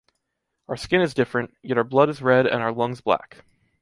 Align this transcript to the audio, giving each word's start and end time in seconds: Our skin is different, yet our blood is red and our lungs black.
Our 0.67 0.77
skin 0.77 1.01
is 1.01 1.13
different, 1.13 1.55
yet 1.61 1.77
our 1.77 1.83
blood 1.83 2.09
is 2.09 2.23
red 2.23 2.47
and 2.47 2.59
our 2.63 2.71
lungs 2.73 3.01
black. 3.01 3.45